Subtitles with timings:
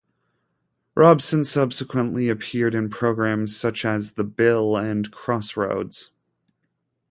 [0.95, 6.09] Robson subsequently appeared in programmes such as "The Bill" and "Crossroads".